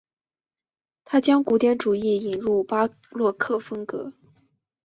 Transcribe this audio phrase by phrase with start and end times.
[1.05, 4.11] 他将古典主义引入巴洛克风格。